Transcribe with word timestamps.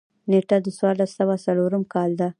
نېټه 0.31 0.57
د 0.65 0.67
څوارلس 0.77 1.11
سوه 1.19 1.35
څلورم 1.45 1.83
کال 1.93 2.11
ده. 2.19 2.27